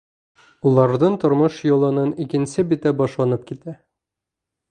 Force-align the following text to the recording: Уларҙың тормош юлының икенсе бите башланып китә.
Уларҙың 0.69 1.17
тормош 1.23 1.59
юлының 1.67 2.09
икенсе 2.25 2.67
бите 2.71 2.95
башланып 3.03 3.47
китә. 3.53 3.77